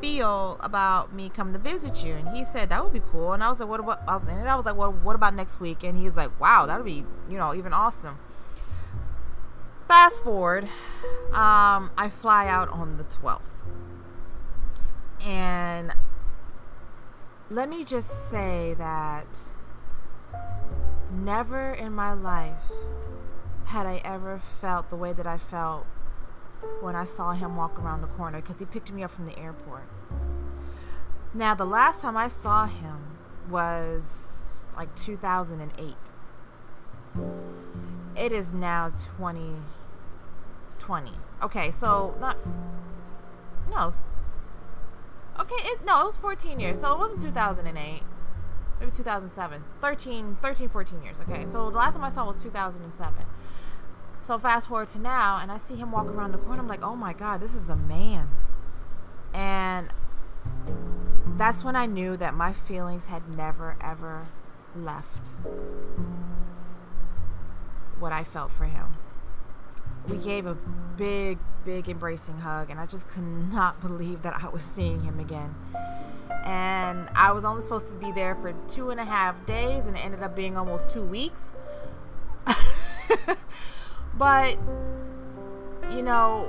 feel 0.00 0.56
about 0.60 1.12
me 1.12 1.28
coming 1.28 1.52
to 1.52 1.58
visit 1.58 2.04
you?" 2.04 2.14
And 2.14 2.28
he 2.36 2.44
said 2.44 2.68
that 2.70 2.82
would 2.82 2.92
be 2.92 3.02
cool. 3.12 3.32
And 3.32 3.42
I 3.42 3.48
was 3.48 3.60
like, 3.60 3.68
"What 3.68 3.80
about?" 3.80 4.22
And 4.28 4.48
I 4.48 4.56
was 4.56 4.64
like, 4.64 4.76
"Well, 4.76 4.92
what 4.92 5.14
about 5.16 5.34
next 5.34 5.60
week?" 5.60 5.82
And 5.82 5.96
he's 5.96 6.16
like, 6.16 6.38
"Wow, 6.40 6.66
that 6.66 6.76
would 6.76 6.86
be 6.86 7.04
you 7.28 7.38
know 7.38 7.54
even 7.54 7.72
awesome." 7.72 8.18
Fast 9.88 10.22
forward, 10.22 10.64
um, 11.32 11.90
I 11.98 12.10
fly 12.20 12.46
out 12.46 12.68
on 12.68 12.96
the 12.96 13.04
twelfth, 13.04 13.50
and 15.20 15.92
let 17.50 17.68
me 17.68 17.84
just 17.84 18.30
say 18.30 18.74
that 18.78 19.26
never 21.10 21.72
in 21.72 21.92
my 21.92 22.12
life 22.12 22.70
had 23.66 23.86
I 23.86 24.00
ever 24.04 24.40
felt 24.60 24.90
the 24.90 24.96
way 24.96 25.12
that 25.12 25.26
I 25.26 25.38
felt 25.38 25.86
when 26.80 26.94
I 26.94 27.04
saw 27.04 27.32
him 27.32 27.56
walk 27.56 27.78
around 27.78 28.00
the 28.00 28.06
corner 28.08 28.40
because 28.40 28.58
he 28.58 28.64
picked 28.64 28.92
me 28.92 29.02
up 29.02 29.10
from 29.10 29.26
the 29.26 29.38
airport. 29.38 29.84
Now, 31.32 31.54
the 31.54 31.64
last 31.64 32.00
time 32.00 32.16
I 32.16 32.28
saw 32.28 32.66
him 32.66 33.18
was 33.48 34.64
like 34.76 34.94
2008. 34.96 35.96
It 38.16 38.32
is 38.32 38.52
now 38.52 38.92
20 39.16 39.56
20. 40.78 41.12
Okay, 41.42 41.70
so 41.70 42.14
not 42.20 42.36
no. 43.70 43.92
Okay, 45.38 45.54
it 45.68 45.84
no, 45.84 46.02
it 46.02 46.06
was 46.06 46.16
14 46.16 46.58
years. 46.58 46.80
So 46.80 46.92
it 46.92 46.98
wasn't 46.98 47.20
2008. 47.20 48.02
Maybe 48.80 48.92
2007. 48.92 49.64
13 49.80 50.38
13 50.42 50.68
14 50.68 51.02
years. 51.02 51.16
Okay. 51.28 51.44
So 51.44 51.70
the 51.70 51.76
last 51.76 51.94
time 51.94 52.04
I 52.04 52.08
saw 52.08 52.26
was 52.26 52.42
2007. 52.42 53.14
So 54.30 54.38
fast 54.38 54.68
forward 54.68 54.86
to 54.90 55.00
now 55.00 55.38
and 55.42 55.50
I 55.50 55.58
see 55.58 55.74
him 55.74 55.90
walk 55.90 56.06
around 56.06 56.30
the 56.30 56.38
corner. 56.38 56.62
I'm 56.62 56.68
like, 56.68 56.84
"Oh 56.84 56.94
my 56.94 57.12
god, 57.12 57.40
this 57.40 57.52
is 57.52 57.68
a 57.68 57.74
man." 57.74 58.28
And 59.34 59.88
that's 61.36 61.64
when 61.64 61.74
I 61.74 61.86
knew 61.86 62.16
that 62.16 62.32
my 62.32 62.52
feelings 62.52 63.06
had 63.06 63.28
never 63.36 63.76
ever 63.80 64.28
left 64.76 65.30
what 67.98 68.12
I 68.12 68.22
felt 68.22 68.52
for 68.52 68.66
him. 68.66 68.92
We 70.08 70.16
gave 70.16 70.46
a 70.46 70.56
big, 70.96 71.40
big 71.64 71.88
embracing 71.88 72.38
hug, 72.38 72.70
and 72.70 72.78
I 72.78 72.86
just 72.86 73.08
could 73.08 73.24
not 73.24 73.80
believe 73.84 74.22
that 74.22 74.44
I 74.44 74.48
was 74.48 74.62
seeing 74.62 75.02
him 75.02 75.18
again. 75.18 75.56
And 76.44 77.08
I 77.16 77.32
was 77.32 77.44
only 77.44 77.64
supposed 77.64 77.88
to 77.88 77.96
be 77.96 78.12
there 78.12 78.36
for 78.36 78.52
two 78.68 78.90
and 78.90 79.00
a 79.00 79.04
half 79.04 79.44
days, 79.44 79.86
and 79.86 79.96
it 79.96 80.04
ended 80.04 80.22
up 80.22 80.36
being 80.36 80.56
almost 80.56 80.88
two 80.88 81.02
weeks. 81.02 81.40
but 84.14 84.58
you 85.90 86.02
know, 86.02 86.48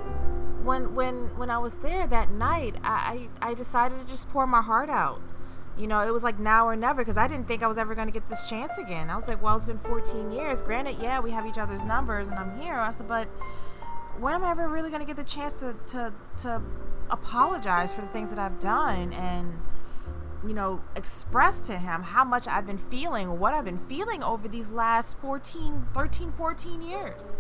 when 0.63 0.93
when 0.95 1.35
when 1.37 1.49
I 1.49 1.57
was 1.57 1.77
there 1.77 2.07
that 2.07 2.31
night, 2.31 2.75
I 2.83 3.29
I 3.41 3.53
decided 3.53 3.99
to 3.99 4.05
just 4.05 4.29
pour 4.29 4.45
my 4.45 4.61
heart 4.61 4.89
out 4.89 5.21
you 5.77 5.87
know, 5.87 5.99
it 6.05 6.13
was 6.13 6.23
like 6.23 6.39
now 6.39 6.67
or 6.67 6.75
never 6.75 7.01
because 7.01 7.17
I 7.17 7.27
didn't 7.27 7.47
think 7.47 7.63
I 7.63 7.67
was 7.67 7.77
ever 7.77 7.95
going 7.95 8.07
to 8.07 8.13
get 8.13 8.27
this 8.29 8.47
chance 8.49 8.77
again. 8.77 9.09
I 9.09 9.15
was 9.15 9.27
like, 9.27 9.41
well, 9.41 9.55
it's 9.55 9.65
been 9.65 9.79
14 9.79 10.31
years. 10.31 10.61
Granted, 10.61 10.97
yeah, 11.01 11.19
we 11.19 11.31
have 11.31 11.45
each 11.45 11.57
other's 11.57 11.83
numbers 11.83 12.27
and 12.27 12.37
I'm 12.37 12.59
here. 12.59 12.75
I 12.75 12.91
said, 12.91 13.07
but 13.07 13.27
when 14.19 14.33
am 14.33 14.43
I 14.43 14.51
ever 14.51 14.67
really 14.67 14.89
going 14.89 15.01
to 15.01 15.07
get 15.07 15.15
the 15.15 15.23
chance 15.23 15.53
to, 15.53 15.75
to, 15.87 16.13
to 16.41 16.61
apologize 17.09 17.93
for 17.93 18.01
the 18.01 18.07
things 18.07 18.29
that 18.29 18.39
I've 18.39 18.59
done 18.59 19.13
and, 19.13 19.59
you 20.45 20.53
know, 20.53 20.81
express 20.95 21.65
to 21.67 21.77
him 21.77 22.03
how 22.03 22.25
much 22.25 22.47
I've 22.47 22.67
been 22.67 22.77
feeling, 22.77 23.39
what 23.39 23.53
I've 23.53 23.65
been 23.65 23.79
feeling 23.87 24.23
over 24.23 24.47
these 24.47 24.71
last 24.71 25.17
14, 25.19 25.87
13, 25.93 26.33
14 26.33 26.81
years. 26.81 27.37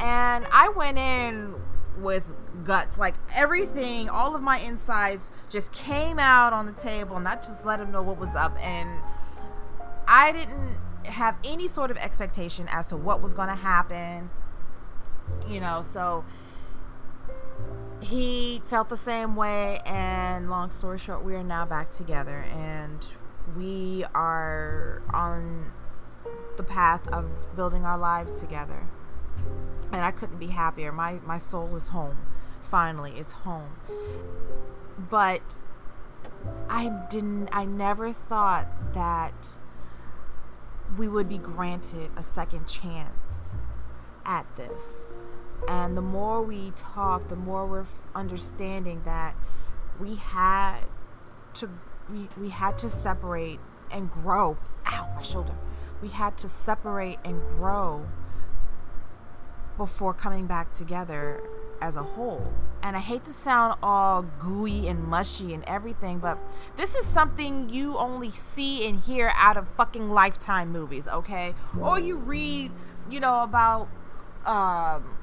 And 0.00 0.46
I 0.50 0.70
went 0.70 0.98
in 0.98 1.54
with 1.98 2.24
guts. 2.64 2.98
Like 2.98 3.14
everything, 3.36 4.08
all 4.08 4.34
of 4.34 4.42
my 4.42 4.58
insides 4.58 5.30
just 5.48 5.72
came 5.72 6.18
out 6.18 6.52
on 6.52 6.66
the 6.66 6.72
table, 6.72 7.20
not 7.20 7.42
just 7.42 7.64
let 7.64 7.80
him 7.80 7.90
know 7.90 8.02
what 8.02 8.18
was 8.18 8.34
up. 8.34 8.56
And 8.60 8.88
I 10.08 10.32
didn't 10.32 10.78
have 11.04 11.36
any 11.44 11.68
sort 11.68 11.90
of 11.90 11.96
expectation 11.98 12.66
as 12.70 12.88
to 12.88 12.96
what 12.96 13.20
was 13.20 13.34
going 13.34 13.48
to 13.48 13.54
happen. 13.54 14.30
You 15.48 15.60
know, 15.60 15.82
so 15.86 16.24
he 18.00 18.62
felt 18.66 18.88
the 18.88 18.96
same 18.96 19.36
way. 19.36 19.80
And 19.84 20.50
long 20.50 20.70
story 20.70 20.98
short, 20.98 21.22
we 21.22 21.34
are 21.34 21.44
now 21.44 21.66
back 21.66 21.90
together. 21.92 22.46
And 22.52 23.04
we 23.56 24.04
are 24.14 25.02
on 25.12 25.72
the 26.56 26.62
path 26.62 27.06
of 27.08 27.54
building 27.56 27.84
our 27.84 27.98
lives 27.98 28.40
together 28.40 28.86
and 29.92 30.04
I 30.04 30.10
couldn't 30.10 30.38
be 30.38 30.48
happier. 30.48 30.92
My 30.92 31.20
my 31.24 31.38
soul 31.38 31.74
is 31.76 31.88
home. 31.88 32.18
Finally, 32.62 33.14
it's 33.16 33.32
home. 33.32 33.72
But 34.98 35.42
I 36.68 36.88
didn't 37.10 37.48
I 37.52 37.64
never 37.64 38.12
thought 38.12 38.94
that 38.94 39.56
we 40.96 41.08
would 41.08 41.28
be 41.28 41.38
granted 41.38 42.10
a 42.16 42.22
second 42.22 42.66
chance 42.66 43.54
at 44.24 44.46
this. 44.56 45.04
And 45.68 45.96
the 45.96 46.02
more 46.02 46.42
we 46.42 46.72
talk, 46.72 47.28
the 47.28 47.36
more 47.36 47.66
we're 47.66 47.86
understanding 48.14 49.02
that 49.04 49.36
we 49.98 50.16
had 50.16 50.80
to 51.54 51.68
we, 52.10 52.28
we 52.40 52.48
had 52.48 52.78
to 52.78 52.88
separate 52.88 53.60
and 53.90 54.10
grow. 54.10 54.56
Ow, 54.86 55.12
my 55.14 55.22
shoulder. 55.22 55.54
We 56.02 56.08
had 56.08 56.38
to 56.38 56.48
separate 56.48 57.18
and 57.24 57.40
grow 57.56 58.06
before 59.80 60.12
coming 60.12 60.46
back 60.46 60.74
together 60.74 61.40
as 61.80 61.96
a 61.96 62.02
whole. 62.02 62.52
And 62.82 62.94
I 62.94 63.00
hate 63.00 63.24
to 63.24 63.32
sound 63.32 63.78
all 63.82 64.26
gooey 64.38 64.86
and 64.88 65.02
mushy 65.02 65.54
and 65.54 65.64
everything, 65.66 66.18
but 66.18 66.36
this 66.76 66.94
is 66.94 67.06
something 67.06 67.70
you 67.70 67.96
only 67.96 68.30
see 68.30 68.86
and 68.86 69.00
hear 69.00 69.32
out 69.34 69.56
of 69.56 69.66
fucking 69.78 70.10
lifetime 70.10 70.70
movies, 70.70 71.08
okay? 71.08 71.54
Or 71.80 71.98
you 71.98 72.16
read, 72.16 72.72
you 73.08 73.20
know, 73.20 73.42
about 73.42 73.88
um, 74.44 75.16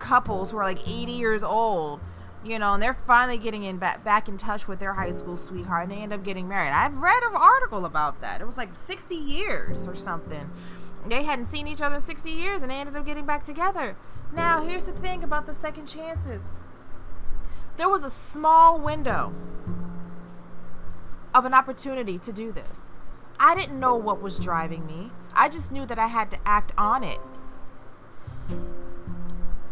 couples 0.00 0.50
who 0.50 0.56
are 0.56 0.64
like 0.64 0.80
80 0.80 1.12
years 1.12 1.44
old, 1.44 2.00
you 2.44 2.58
know, 2.58 2.74
and 2.74 2.82
they're 2.82 2.94
finally 2.94 3.38
getting 3.38 3.62
in 3.62 3.78
back, 3.78 4.02
back 4.02 4.28
in 4.28 4.38
touch 4.38 4.66
with 4.66 4.80
their 4.80 4.94
high 4.94 5.12
school 5.12 5.36
sweetheart 5.36 5.84
and 5.84 5.92
they 5.92 6.02
end 6.02 6.12
up 6.12 6.24
getting 6.24 6.48
married. 6.48 6.72
I've 6.72 6.96
read 6.96 7.22
an 7.22 7.36
article 7.36 7.84
about 7.84 8.20
that. 8.22 8.40
It 8.40 8.44
was 8.44 8.56
like 8.56 8.74
60 8.74 9.14
years 9.14 9.86
or 9.86 9.94
something 9.94 10.50
they 11.06 11.24
hadn't 11.24 11.46
seen 11.46 11.66
each 11.66 11.80
other 11.80 11.96
in 11.96 12.00
60 12.00 12.30
years 12.30 12.62
and 12.62 12.70
they 12.70 12.76
ended 12.76 12.96
up 12.96 13.04
getting 13.04 13.26
back 13.26 13.42
together. 13.42 13.96
Now, 14.32 14.62
here's 14.62 14.86
the 14.86 14.92
thing 14.92 15.22
about 15.24 15.46
the 15.46 15.54
second 15.54 15.86
chances 15.86 16.48
there 17.76 17.88
was 17.88 18.04
a 18.04 18.10
small 18.10 18.78
window 18.78 19.32
of 21.34 21.46
an 21.46 21.54
opportunity 21.54 22.18
to 22.18 22.32
do 22.32 22.52
this. 22.52 22.90
I 23.40 23.54
didn't 23.54 23.80
know 23.80 23.96
what 23.96 24.20
was 24.20 24.38
driving 24.38 24.86
me, 24.86 25.10
I 25.34 25.48
just 25.48 25.72
knew 25.72 25.86
that 25.86 25.98
I 25.98 26.06
had 26.06 26.30
to 26.32 26.38
act 26.44 26.72
on 26.76 27.02
it. 27.02 27.18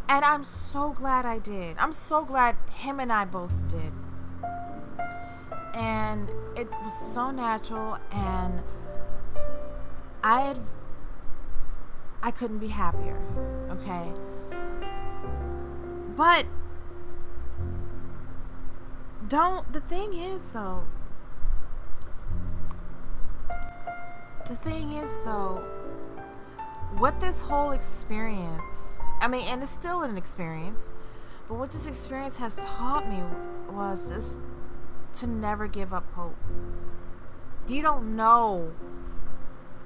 And 0.08 0.25
I'm 0.25 0.42
so 0.42 0.90
glad 0.90 1.25
I 1.25 1.38
did. 1.38 1.76
I'm 1.78 1.92
so 1.92 2.25
glad 2.25 2.56
him 2.72 2.99
and 2.99 3.12
I 3.12 3.25
both 3.25 3.60
did. 3.68 3.92
And 5.72 6.28
it 6.56 6.68
was 6.82 6.99
so 7.14 7.30
natural 7.30 7.96
and 8.10 8.60
I 10.25 10.40
had 10.40 10.58
I 12.22 12.30
couldn't 12.30 12.58
be 12.58 12.68
happier. 12.68 13.18
Okay. 13.70 14.12
But 16.16 16.46
don't 19.28 19.72
the 19.72 19.80
thing 19.80 20.14
is 20.14 20.48
though 20.48 20.82
the 24.48 24.56
thing 24.56 24.92
is 24.94 25.20
though 25.24 25.62
what 26.98 27.20
this 27.20 27.40
whole 27.42 27.70
experience 27.70 28.98
I 29.20 29.28
mean 29.28 29.46
and 29.46 29.62
it's 29.62 29.70
still 29.70 30.02
an 30.02 30.16
experience 30.16 30.92
but 31.50 31.58
what 31.58 31.72
this 31.72 31.86
experience 31.86 32.36
has 32.36 32.56
taught 32.56 33.08
me 33.08 33.22
was 33.72 34.08
just 34.08 34.40
to 35.14 35.26
never 35.26 35.66
give 35.66 35.92
up 35.92 36.04
hope. 36.12 36.36
You 37.66 37.82
don't 37.82 38.14
know 38.14 38.72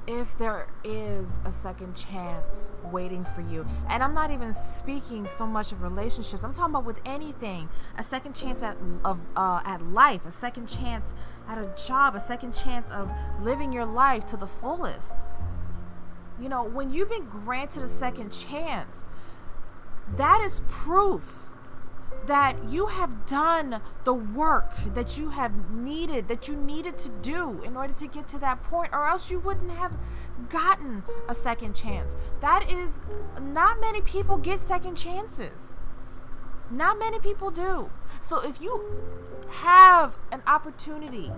if 0.06 0.36
there 0.38 0.66
is 0.82 1.40
a 1.44 1.50
second 1.50 1.94
chance 1.94 2.70
waiting 2.90 3.24
for 3.34 3.40
you. 3.40 3.66
And 3.88 4.02
i'm 4.02 4.14
not 4.14 4.30
even 4.30 4.52
speaking 4.52 5.26
so 5.26 5.46
much 5.46 5.72
of 5.72 5.82
relationships. 5.82 6.44
I'm 6.44 6.52
talking 6.52 6.74
about 6.74 6.84
with 6.84 7.00
anything. 7.04 7.68
A 7.98 8.02
second 8.02 8.34
chance 8.34 8.62
at 8.62 8.76
of 9.04 9.18
uh, 9.36 9.60
at 9.64 9.82
life 9.82 10.26
a 10.26 10.32
second 10.32 10.68
chance 10.68 11.14
at 11.48 11.58
a 11.58 11.72
job 11.86 12.14
a 12.14 12.20
second 12.20 12.54
chance 12.54 12.88
of 12.90 13.10
living 13.42 13.72
your 13.72 13.86
life 13.86 14.26
to 14.26 14.36
the 14.36 14.46
fullest. 14.46 15.14
You 16.40 16.48
know 16.48 16.64
when 16.64 16.90
you've 16.90 17.10
been 17.10 17.26
granted 17.26 17.82
a 17.82 17.88
second 17.88 18.30
chance 18.30 19.08
that 20.16 20.42
is 20.44 20.60
proof 20.68 21.50
that 22.26 22.56
you 22.68 22.86
have 22.86 23.26
done 23.26 23.80
the 24.04 24.14
work 24.14 24.72
that 24.94 25.18
you 25.18 25.30
have 25.30 25.70
needed, 25.70 26.28
that 26.28 26.48
you 26.48 26.56
needed 26.56 26.98
to 26.98 27.08
do 27.08 27.62
in 27.62 27.76
order 27.76 27.92
to 27.94 28.06
get 28.06 28.28
to 28.28 28.38
that 28.38 28.62
point, 28.64 28.90
or 28.92 29.06
else 29.06 29.30
you 29.30 29.38
wouldn't 29.38 29.72
have 29.72 29.96
gotten 30.48 31.02
a 31.28 31.34
second 31.34 31.74
chance. 31.74 32.14
That 32.40 32.70
is, 32.72 33.00
not 33.40 33.80
many 33.80 34.00
people 34.00 34.38
get 34.38 34.58
second 34.58 34.96
chances. 34.96 35.76
Not 36.70 36.98
many 36.98 37.18
people 37.18 37.50
do. 37.50 37.90
So 38.20 38.40
if 38.40 38.60
you 38.60 38.82
have 39.48 40.16
an 40.32 40.42
opportunity 40.46 41.30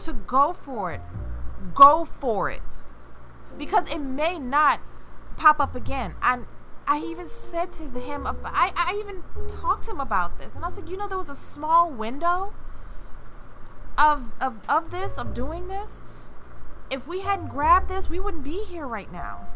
to 0.00 0.12
go 0.12 0.52
for 0.52 0.92
it, 0.92 1.00
go 1.74 2.04
for 2.04 2.48
it. 2.50 2.62
Because 3.58 3.92
it 3.92 3.98
may 3.98 4.38
not 4.38 4.80
pop 5.36 5.60
up 5.60 5.74
again. 5.74 6.14
And 6.22 6.46
I 6.86 6.98
even 6.98 7.26
said 7.26 7.72
to 7.72 7.84
him, 7.84 8.26
I, 8.26 8.72
I 8.76 9.00
even 9.00 9.22
talked 9.48 9.84
to 9.84 9.90
him 9.92 10.00
about 10.00 10.38
this. 10.38 10.54
And 10.54 10.64
I 10.64 10.70
said, 10.70 10.88
you 10.88 10.96
know, 10.96 11.08
there 11.08 11.18
was 11.18 11.30
a 11.30 11.36
small 11.36 11.90
window 11.90 12.52
of, 13.96 14.32
of, 14.40 14.56
of 14.68 14.90
this, 14.90 15.16
of 15.16 15.32
doing 15.32 15.68
this. 15.68 16.02
If 16.90 17.08
we 17.08 17.20
hadn't 17.20 17.48
grabbed 17.48 17.88
this, 17.88 18.10
we 18.10 18.20
wouldn't 18.20 18.44
be 18.44 18.64
here 18.64 18.86
right 18.86 19.10
now. 19.10 19.48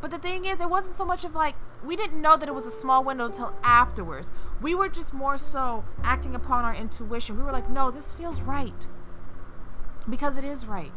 But 0.00 0.10
the 0.10 0.18
thing 0.18 0.44
is, 0.44 0.60
it 0.60 0.68
wasn't 0.68 0.96
so 0.96 1.04
much 1.04 1.24
of 1.24 1.34
like, 1.34 1.54
we 1.84 1.96
didn't 1.96 2.20
know 2.20 2.36
that 2.36 2.48
it 2.48 2.54
was 2.54 2.66
a 2.66 2.70
small 2.70 3.02
window 3.02 3.26
until 3.26 3.54
afterwards. 3.62 4.32
We 4.60 4.74
were 4.74 4.88
just 4.88 5.14
more 5.14 5.38
so 5.38 5.84
acting 6.02 6.34
upon 6.34 6.64
our 6.64 6.74
intuition. 6.74 7.38
We 7.38 7.42
were 7.42 7.52
like, 7.52 7.70
no, 7.70 7.90
this 7.90 8.12
feels 8.12 8.42
right. 8.42 8.86
Because 10.08 10.36
it 10.36 10.44
is 10.44 10.66
right. 10.66 10.92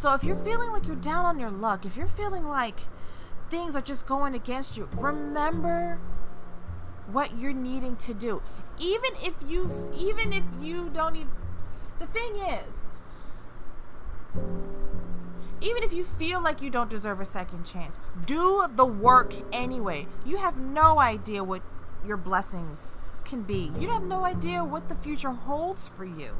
So 0.00 0.14
if 0.14 0.24
you're 0.24 0.34
feeling 0.34 0.72
like 0.72 0.86
you're 0.86 0.96
down 0.96 1.26
on 1.26 1.38
your 1.38 1.50
luck, 1.50 1.84
if 1.84 1.94
you're 1.94 2.06
feeling 2.06 2.48
like 2.48 2.80
things 3.50 3.76
are 3.76 3.82
just 3.82 4.06
going 4.06 4.34
against 4.34 4.74
you, 4.74 4.88
remember 4.94 5.98
what 7.12 7.38
you're 7.38 7.52
needing 7.52 7.96
to 7.96 8.14
do. 8.14 8.40
Even 8.78 9.10
if 9.16 9.34
you 9.46 9.70
even 9.94 10.32
if 10.32 10.44
you 10.58 10.88
don't 10.88 11.16
even 11.16 11.28
the 11.98 12.06
thing 12.06 12.34
is 12.36 12.78
even 15.60 15.82
if 15.82 15.92
you 15.92 16.04
feel 16.04 16.42
like 16.42 16.62
you 16.62 16.70
don't 16.70 16.88
deserve 16.88 17.20
a 17.20 17.26
second 17.26 17.66
chance, 17.66 17.98
do 18.24 18.66
the 18.74 18.86
work 18.86 19.34
anyway. 19.52 20.06
You 20.24 20.38
have 20.38 20.56
no 20.56 20.98
idea 20.98 21.44
what 21.44 21.60
your 22.06 22.16
blessings 22.16 22.96
can 23.26 23.42
be. 23.42 23.70
You 23.78 23.90
have 23.90 24.04
no 24.04 24.24
idea 24.24 24.64
what 24.64 24.88
the 24.88 24.94
future 24.94 25.32
holds 25.32 25.88
for 25.88 26.06
you. 26.06 26.38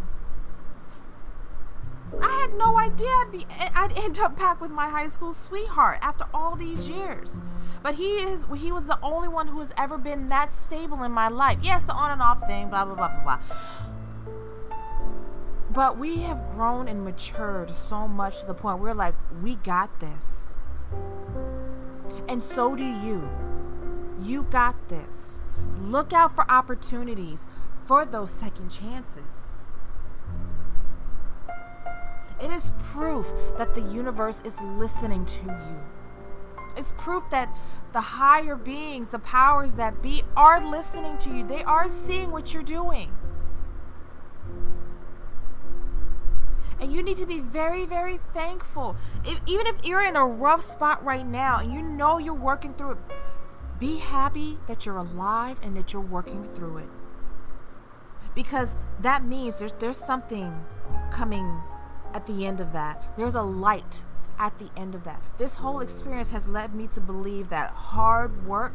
I 2.21 2.41
had 2.41 2.55
no 2.59 2.79
idea 2.79 3.09
I'd 3.09 3.29
be 3.31 3.47
I'd 3.75 3.97
end 3.99 4.19
up 4.19 4.37
back 4.37 4.61
with 4.61 4.71
my 4.71 4.89
high 4.89 5.09
school 5.09 5.33
sweetheart 5.33 5.99
after 6.03 6.25
all 6.35 6.57
these 6.57 6.89
years. 6.89 7.41
But 7.83 7.95
he 7.95 8.17
is 8.17 8.47
he 8.57 8.73
was 8.73 8.85
the 8.87 8.99
only 9.03 9.29
one 9.29 9.49
who 9.49 9.61
has 9.61 9.73
ever 9.79 9.97
been 9.97 10.29
that 10.29 10.53
stable 10.53 11.03
in 11.03 11.13
my 11.13 11.29
life. 11.29 11.59
Yes, 11.63 11.85
the 11.85 11.93
on 11.93 12.11
and 12.11 12.21
off 12.21 12.47
thing, 12.47 12.69
blah 12.69 12.85
blah 12.85 12.95
blah 12.95 13.09
blah 13.09 13.23
blah. 13.23 13.39
But 15.73 15.99
we 15.99 16.19
have 16.23 16.51
grown 16.55 16.89
and 16.89 17.05
matured 17.05 17.71
so 17.71 18.09
much 18.09 18.41
to 18.41 18.47
the 18.47 18.55
point 18.55 18.81
we're 18.81 18.93
like, 18.93 19.15
we 19.41 19.55
got 19.57 20.01
this. 20.01 20.53
And 22.29 22.43
so 22.43 22.75
do 22.75 22.85
you. 22.85 23.29
You 24.21 24.43
got 24.45 24.89
this. 24.89 25.39
Look 25.81 26.13
out 26.13 26.35
for 26.35 26.51
opportunities 26.51 27.47
for 27.85 28.05
those 28.05 28.31
second 28.31 28.71
chances. 28.71 29.50
It 32.43 32.51
is 32.51 32.73
proof 32.79 33.27
that 33.59 33.75
the 33.75 33.83
universe 33.83 34.41
is 34.45 34.55
listening 34.61 35.25
to 35.27 35.45
you. 35.45 35.81
It's 36.77 36.93
proof 36.97 37.25
that 37.31 37.55
the 37.93 38.01
higher 38.01 38.57
beings, 38.57 39.11
the 39.11 39.19
powers 39.19 39.75
that 39.75 40.03
be, 40.03 40.23
are 40.37 40.65
listening 40.71 41.19
to 41.19 41.31
you. 41.31 41.47
They 41.47 41.63
are 41.65 41.89
seeing 41.89 42.31
what 42.31 42.55
you're 42.55 42.63
doing. 42.63 43.11
And 46.81 46.91
you 46.91 47.03
need 47.03 47.19
to 47.19 47.27
be 47.27 47.41
very, 47.41 47.85
very 47.85 48.21
thankful. 48.33 48.97
If, 49.25 49.43
even 49.47 49.67
if 49.67 49.85
you're 49.85 50.01
in 50.01 50.17
a 50.17 50.25
rough 50.25 50.67
spot 50.67 51.05
right 51.05 51.27
now 51.27 51.59
and 51.59 51.73
you 51.75 51.83
know 51.83 52.17
you're 52.17 52.33
working 52.33 52.73
through 52.73 52.93
it, 52.93 52.99
be 53.79 53.99
happy 53.99 54.59
that 54.67 54.87
you're 54.87 54.97
alive 54.97 55.59
and 55.63 55.77
that 55.77 55.93
you're 55.93 56.01
working 56.01 56.45
through 56.45 56.79
it. 56.79 56.89
Because 58.35 58.77
that 59.01 59.25
means 59.25 59.59
there's, 59.59 59.73
there's 59.73 59.99
something 59.99 60.65
coming 61.11 61.61
at 62.15 62.27
the 62.27 62.47
end 62.47 62.61
of 62.61 62.73
that. 62.73 63.17
There's 63.17 63.35
a 63.35 63.43
light 63.43 64.03
at 64.39 64.59
the 64.59 64.71
end 64.77 64.95
of 64.95 65.05
that. 65.05 65.23
This 65.39 65.57
whole 65.57 65.81
experience 65.81 66.31
has 66.31 66.49
led 66.49 66.75
me 66.75 66.87
to 66.89 67.01
believe 67.01 67.51
that 67.51 67.71
hard 67.71 68.47
work 68.47 68.75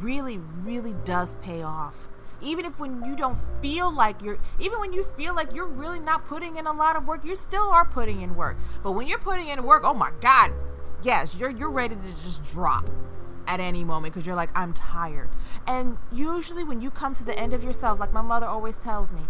really, 0.00 0.38
really 0.38 0.94
does 1.04 1.34
pay 1.36 1.62
off. 1.62 2.08
Even 2.42 2.64
if 2.64 2.78
when 2.78 3.04
you 3.04 3.16
don't 3.16 3.38
feel 3.60 3.92
like 3.92 4.22
you're, 4.22 4.38
even 4.58 4.80
when 4.80 4.92
you 4.92 5.04
feel 5.04 5.34
like 5.34 5.52
you're 5.52 5.66
really 5.66 6.00
not 6.00 6.26
putting 6.26 6.56
in 6.56 6.66
a 6.66 6.72
lot 6.72 6.96
of 6.96 7.06
work, 7.06 7.24
you 7.24 7.36
still 7.36 7.68
are 7.68 7.84
putting 7.84 8.22
in 8.22 8.34
work. 8.34 8.56
But 8.82 8.92
when 8.92 9.06
you're 9.06 9.18
putting 9.18 9.48
in 9.48 9.62
work, 9.64 9.82
oh 9.84 9.92
my 9.92 10.10
God, 10.20 10.52
yes, 11.02 11.34
you're 11.34 11.50
you're 11.50 11.70
ready 11.70 11.96
to 11.96 12.22
just 12.24 12.42
drop 12.44 12.88
at 13.46 13.60
any 13.60 13.84
moment 13.84 14.14
because 14.14 14.26
you're 14.26 14.36
like, 14.36 14.50
I'm 14.54 14.72
tired. 14.72 15.28
And 15.66 15.98
usually 16.12 16.64
when 16.64 16.80
you 16.80 16.90
come 16.90 17.14
to 17.14 17.24
the 17.24 17.38
end 17.38 17.52
of 17.52 17.64
yourself, 17.64 17.98
like 17.98 18.12
my 18.12 18.22
mother 18.22 18.46
always 18.46 18.78
tells 18.78 19.10
me, 19.10 19.22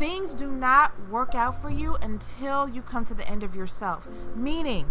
things 0.00 0.34
do 0.34 0.50
not 0.50 0.92
work 1.08 1.34
out 1.34 1.60
for 1.62 1.70
you 1.70 1.96
until 2.02 2.68
you 2.68 2.82
come 2.82 3.04
to 3.04 3.14
the 3.14 3.28
end 3.28 3.44
of 3.44 3.54
yourself. 3.54 4.08
Meaning 4.34 4.90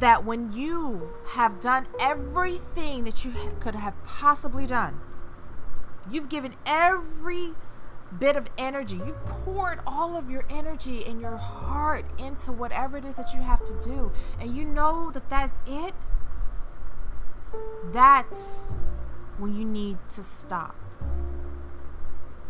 that 0.00 0.24
when 0.24 0.52
you 0.52 1.10
have 1.28 1.60
done 1.60 1.86
everything 2.00 3.04
that 3.04 3.24
you 3.24 3.32
could 3.60 3.76
have 3.76 3.94
possibly 4.04 4.66
done, 4.66 5.00
You've 6.10 6.28
given 6.28 6.54
every 6.66 7.52
bit 8.18 8.36
of 8.36 8.46
energy. 8.58 8.96
You've 8.96 9.24
poured 9.24 9.80
all 9.86 10.16
of 10.16 10.30
your 10.30 10.44
energy 10.50 11.04
and 11.04 11.20
your 11.20 11.36
heart 11.36 12.04
into 12.18 12.52
whatever 12.52 12.98
it 12.98 13.04
is 13.04 13.16
that 13.16 13.32
you 13.32 13.40
have 13.40 13.64
to 13.64 13.72
do. 13.82 14.12
And 14.38 14.54
you 14.54 14.64
know 14.64 15.10
that 15.12 15.28
that's 15.30 15.58
it. 15.66 15.94
That's 17.92 18.72
when 19.38 19.54
you 19.54 19.64
need 19.64 19.98
to 20.10 20.22
stop. 20.22 20.76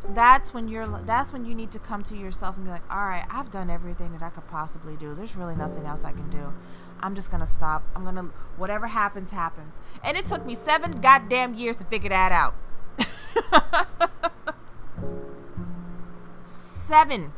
That's 0.08 0.52
when 0.52 0.68
you're 0.68 0.86
that's 0.86 1.32
when 1.32 1.44
you 1.44 1.54
need 1.54 1.70
to 1.72 1.78
come 1.78 2.02
to 2.04 2.16
yourself 2.16 2.56
and 2.56 2.66
be 2.66 2.70
like, 2.70 2.82
"All 2.90 3.06
right, 3.06 3.24
I've 3.30 3.50
done 3.50 3.70
everything 3.70 4.12
that 4.12 4.22
I 4.22 4.28
could 4.28 4.46
possibly 4.48 4.96
do. 4.96 5.14
There's 5.14 5.34
really 5.34 5.56
nothing 5.56 5.86
else 5.86 6.04
I 6.04 6.12
can 6.12 6.28
do. 6.28 6.52
I'm 7.00 7.14
just 7.14 7.30
to 7.40 7.46
stop. 7.46 7.84
I'm 7.96 8.04
to 8.16 8.30
whatever 8.56 8.88
happens 8.88 9.30
happens." 9.30 9.80
And 10.02 10.16
it 10.16 10.26
took 10.26 10.44
me 10.44 10.54
7 10.54 11.00
goddamn 11.00 11.54
years 11.54 11.76
to 11.76 11.84
figure 11.84 12.10
that 12.10 12.32
out. 12.32 12.54
Seven. 16.46 17.32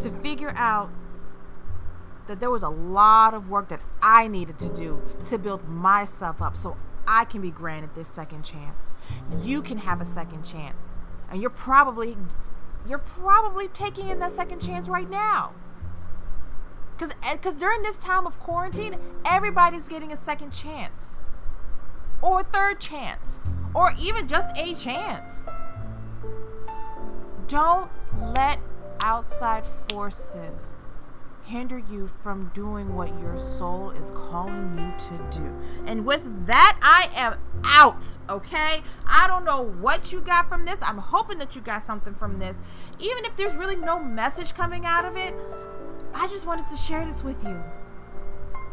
To 0.00 0.10
figure 0.10 0.52
out 0.54 0.90
that 2.26 2.40
there 2.40 2.50
was 2.50 2.62
a 2.62 2.68
lot 2.68 3.34
of 3.34 3.48
work 3.48 3.68
that 3.68 3.80
I 4.02 4.28
needed 4.28 4.58
to 4.58 4.68
do 4.68 5.00
to 5.24 5.38
build 5.38 5.66
myself 5.66 6.42
up 6.42 6.56
so 6.56 6.76
I 7.10 7.24
can 7.24 7.40
be 7.40 7.50
granted 7.50 7.94
this 7.94 8.06
second 8.06 8.44
chance. 8.44 8.94
You 9.42 9.62
can 9.62 9.78
have 9.78 10.02
a 10.02 10.04
second 10.04 10.44
chance. 10.44 10.98
And 11.30 11.40
you're 11.40 11.50
probably 11.50 12.16
you're 12.86 12.98
probably 12.98 13.66
taking 13.68 14.08
in 14.08 14.18
that 14.20 14.36
second 14.36 14.60
chance 14.60 14.88
right 14.88 15.08
now. 15.08 15.54
Cuz 16.98 17.10
eh, 17.22 17.36
cuz 17.38 17.56
during 17.56 17.82
this 17.82 17.96
time 17.96 18.26
of 18.26 18.38
quarantine, 18.38 18.96
everybody's 19.24 19.88
getting 19.88 20.12
a 20.12 20.16
second 20.16 20.50
chance 20.52 21.16
or 22.20 22.42
third 22.42 22.78
chance 22.78 23.44
or 23.74 23.94
even 23.98 24.28
just 24.28 24.54
a 24.58 24.74
chance. 24.74 25.48
Don't 27.46 27.90
let 28.36 28.60
outside 29.00 29.64
forces 29.88 30.74
hinder 31.48 31.78
you 31.90 32.06
from 32.06 32.50
doing 32.54 32.94
what 32.94 33.08
your 33.20 33.36
soul 33.38 33.90
is 33.90 34.10
calling 34.10 34.78
you 34.78 34.92
to 34.98 35.38
do. 35.38 35.54
And 35.86 36.04
with 36.04 36.46
that, 36.46 36.78
I 36.82 37.08
am 37.14 37.38
out, 37.64 38.18
okay? 38.28 38.82
I 39.06 39.26
don't 39.26 39.44
know 39.44 39.62
what 39.62 40.12
you 40.12 40.20
got 40.20 40.48
from 40.48 40.66
this. 40.66 40.78
I'm 40.82 40.98
hoping 40.98 41.38
that 41.38 41.56
you 41.56 41.62
got 41.62 41.82
something 41.82 42.14
from 42.14 42.38
this. 42.38 42.58
Even 43.00 43.24
if 43.24 43.34
there's 43.36 43.56
really 43.56 43.76
no 43.76 43.98
message 43.98 44.54
coming 44.54 44.84
out 44.84 45.06
of 45.06 45.16
it, 45.16 45.34
I 46.12 46.26
just 46.28 46.46
wanted 46.46 46.68
to 46.68 46.76
share 46.76 47.04
this 47.06 47.24
with 47.24 47.42
you. 47.42 47.62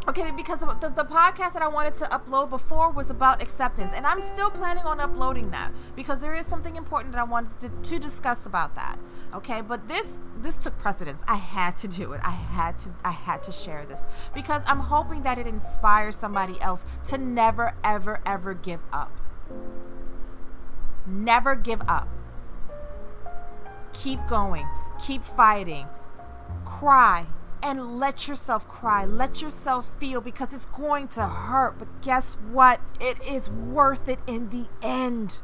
Okay, 0.08 0.30
because 0.36 0.60
the, 0.60 0.90
the, 0.90 1.04
podcast 1.04 1.54
that 1.54 1.64
I 1.64 1.68
wanted 1.68 1.96
to 1.96 2.06
upload 2.06 2.52
before 2.52 2.92
was 2.92 3.10
about 3.10 3.42
acceptance, 3.42 3.92
and 3.96 4.06
I'm 4.06 4.22
still 4.22 4.52
planning 4.52 4.84
on 4.84 5.00
uploading 5.00 5.50
that 5.50 5.72
because 5.96 6.20
there 6.20 6.36
is 6.36 6.46
something 6.46 6.76
important 6.76 7.14
that 7.14 7.20
I 7.20 7.24
wanted 7.24 7.60
to, 7.62 7.70
to 7.70 8.00
discuss 8.00 8.46
about 8.46 8.76
that. 8.76 9.00
Okay, 9.36 9.60
but 9.60 9.90
this 9.90 10.20
this 10.38 10.58
took 10.58 10.78
precedence. 10.78 11.22
I 11.28 11.36
had 11.36 11.76
to 11.78 11.90
do 11.90 12.14
it. 12.14 12.22
I 12.24 12.32
had 12.32 12.80
to 12.80 12.94
I 13.04 13.12
had 13.12 13.44
to 13.44 13.52
share 13.52 13.86
this 13.86 14.06
because 14.34 14.62
I'm 14.66 14.80
hoping 14.80 15.24
that 15.24 15.38
it 15.38 15.46
inspires 15.46 16.16
somebody 16.16 16.60
else 16.62 16.86
to 17.10 17.18
never 17.18 17.74
ever 17.84 18.22
ever 18.26 18.54
give 18.54 18.80
up. 18.94 19.12
Never 21.06 21.56
give 21.56 21.82
up. 21.88 22.08
Keep 23.92 24.26
going. 24.30 24.68
Keep 25.06 25.26
fighting. 25.26 25.88
Cry 26.64 27.28
and 27.62 28.00
let 28.00 28.30
yourself 28.30 28.68
cry. 28.70 29.04
Let 29.06 29.42
yourself 29.42 29.86
feel 30.00 30.22
because 30.22 30.54
it's 30.54 30.68
going 30.68 31.10
to 31.10 31.28
hurt. 31.28 31.78
But 31.78 32.02
guess 32.02 32.38
what? 32.52 32.80
It 33.02 33.18
is 33.28 33.50
worth 33.50 34.08
it 34.08 34.20
in 34.28 34.50
the 34.50 34.68
end. 34.82 35.40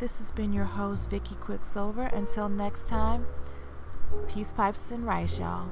This 0.00 0.16
has 0.16 0.32
been 0.32 0.54
your 0.54 0.64
host, 0.64 1.10
Vicky 1.10 1.34
Quicksilver. 1.34 2.04
Until 2.04 2.48
next 2.48 2.86
time, 2.86 3.26
peace, 4.28 4.50
pipes, 4.50 4.90
and 4.90 5.04
rice, 5.04 5.38
y'all. 5.38 5.68